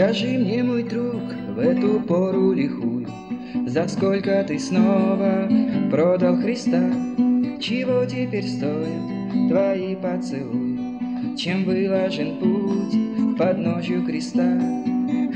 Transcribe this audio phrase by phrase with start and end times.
[0.00, 1.20] Скажи мне, мой друг,
[1.54, 3.06] в эту пору лихую,
[3.66, 5.46] За сколько ты снова
[5.90, 6.90] продал Христа?
[7.60, 11.36] Чего теперь стоят твои поцелуи?
[11.36, 14.58] Чем выложен путь под ночью креста?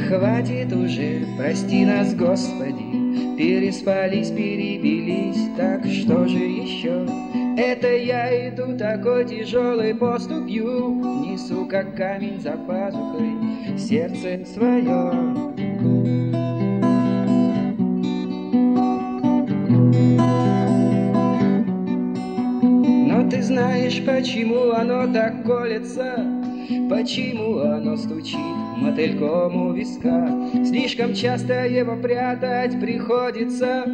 [0.09, 6.54] Хватит уже, прости нас, Господи, Переспались, перебились, так что же?
[7.57, 10.91] Это я иду такой тяжелой поступью,
[11.21, 15.13] Несу, как камень за пазухой, сердце свое.
[23.07, 26.27] Но ты знаешь, почему оно так колется,
[26.91, 28.39] Почему оно стучит
[28.79, 30.29] мотыльком у виска?
[30.65, 33.85] Слишком часто его прятать приходится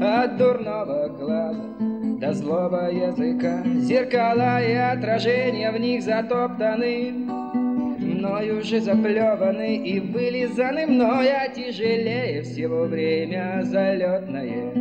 [0.00, 1.93] От дурного глаза
[2.24, 7.12] до злого языка Зеркала и отражения в них затоптаны.
[7.98, 14.72] Мною уже заплеваны и вылизаны мной А тяжелее всего время залетное.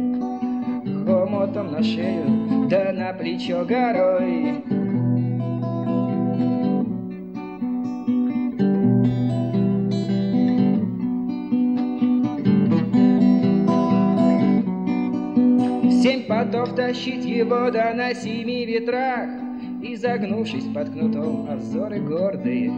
[1.05, 4.63] Хомотом на шею, да на плечо горой
[16.03, 19.29] Семь потов тащить его да на семи ветрах.
[19.81, 22.73] И загнувшись под кнутом, взоры гордые.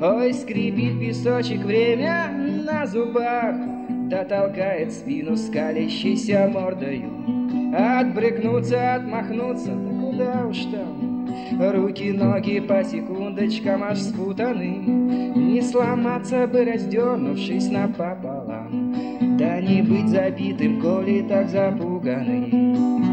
[0.00, 2.30] Ой, скрипит песочек время
[2.64, 3.56] на зубах
[4.08, 7.10] Да толкает спину скалящейся мордою.
[7.76, 11.28] Отбрыкнуться, отмахнуться, да куда уж там.
[11.60, 14.78] Руки, ноги по секундочкам аж спутаны.
[15.36, 23.11] Не сломаться бы, раздернувшись напополам да не быть забитым, коли так запуганный.